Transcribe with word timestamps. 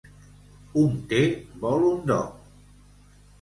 Un 0.83 0.95
té 1.11 1.19
vol 1.67 1.85
un 1.91 2.01
do. 2.13 2.19